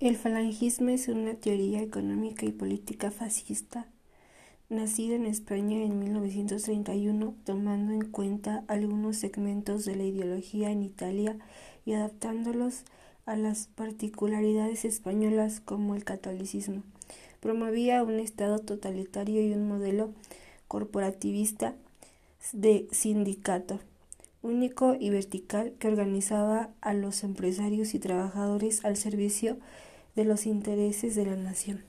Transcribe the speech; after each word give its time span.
El 0.00 0.16
falangismo 0.16 0.90
es 0.90 1.08
una 1.08 1.34
teoría 1.34 1.82
económica 1.82 2.46
y 2.46 2.52
política 2.52 3.10
fascista, 3.10 3.88
nacida 4.68 5.16
en 5.16 5.26
España 5.26 5.82
en 5.82 5.98
1931, 5.98 7.34
tomando 7.44 7.92
en 7.92 8.08
cuenta 8.08 8.62
algunos 8.68 9.16
segmentos 9.16 9.84
de 9.84 9.96
la 9.96 10.04
ideología 10.04 10.70
en 10.70 10.84
Italia 10.84 11.36
y 11.84 11.94
adaptándolos 11.94 12.84
a 13.26 13.34
las 13.34 13.66
particularidades 13.66 14.84
españolas 14.84 15.58
como 15.58 15.96
el 15.96 16.04
catolicismo. 16.04 16.84
Promovía 17.40 18.04
un 18.04 18.20
Estado 18.20 18.60
totalitario 18.60 19.42
y 19.42 19.52
un 19.52 19.66
modelo 19.66 20.12
corporativista 20.68 21.74
de 22.52 22.86
sindicato 22.92 23.80
único 24.48 24.96
y 24.98 25.10
vertical 25.10 25.74
que 25.78 25.88
organizaba 25.88 26.70
a 26.80 26.94
los 26.94 27.22
empresarios 27.22 27.94
y 27.94 27.98
trabajadores 27.98 28.84
al 28.84 28.96
servicio 28.96 29.58
de 30.16 30.24
los 30.24 30.46
intereses 30.46 31.14
de 31.14 31.26
la 31.26 31.36
nación. 31.36 31.84